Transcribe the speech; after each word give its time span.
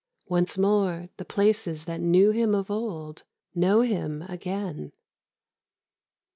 Once 0.27 0.57
more 0.57 1.09
the 1.17 1.23
places 1.23 1.85
that 1.85 2.01
knew 2.01 2.31
him 2.31 2.55
of 2.55 2.71
old, 2.71 3.21
know 3.53 3.81
him 3.81 4.23
again. 4.23 4.91